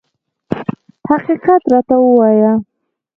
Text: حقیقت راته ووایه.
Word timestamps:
حقیقت 1.09 1.61
راته 1.71 1.95
ووایه. 2.01 2.53